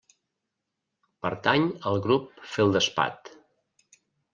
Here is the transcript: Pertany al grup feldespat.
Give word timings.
Pertany 1.27 1.69
al 1.93 2.03
grup 2.09 2.35
feldespat. 2.57 3.35